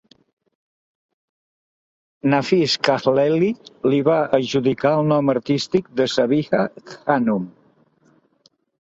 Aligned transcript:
Nafees 2.31 2.73
Khaleeli 2.89 3.51
li 3.93 4.01
va 4.09 4.17
adjudicar 4.41 4.97
el 5.01 5.07
nom 5.13 5.33
artístic 5.37 5.95
de 6.01 6.11
Sabiha 6.19 6.67
Khanum. 6.93 7.51